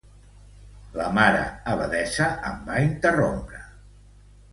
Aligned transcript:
La 0.99 1.09
mare 1.17 1.43
abadessa 1.73 2.29
em 2.53 2.63
va 2.71 2.79
interrompre. 2.87 3.61